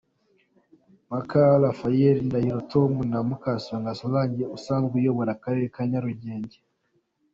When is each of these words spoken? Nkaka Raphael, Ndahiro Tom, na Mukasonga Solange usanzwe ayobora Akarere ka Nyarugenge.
Nkaka 1.07 1.39
Raphael, 1.65 2.17
Ndahiro 2.27 2.59
Tom, 2.71 2.91
na 3.11 3.19
Mukasonga 3.27 3.97
Solange 3.99 4.43
usanzwe 4.57 4.95
ayobora 5.01 5.31
Akarere 5.33 5.67
ka 5.75 5.81
Nyarugenge. 5.91 6.57